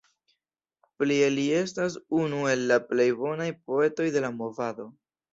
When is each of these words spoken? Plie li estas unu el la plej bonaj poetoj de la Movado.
Plie 1.01 1.25
li 1.33 1.43
estas 1.57 1.97
unu 2.19 2.39
el 2.53 2.63
la 2.71 2.77
plej 2.85 3.05
bonaj 3.19 3.47
poetoj 3.67 4.07
de 4.17 4.25
la 4.25 4.33
Movado. 4.39 4.87